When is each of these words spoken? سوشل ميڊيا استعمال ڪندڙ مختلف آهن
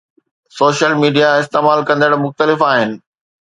سوشل 0.59 0.93
ميڊيا 1.01 1.29
استعمال 1.43 1.79
ڪندڙ 1.89 2.11
مختلف 2.23 2.65
آهن 2.71 2.99